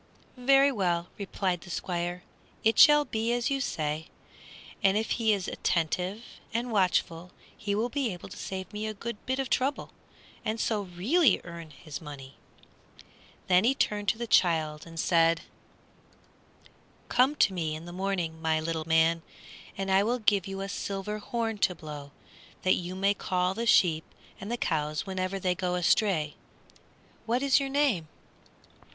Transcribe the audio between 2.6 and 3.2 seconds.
"it shall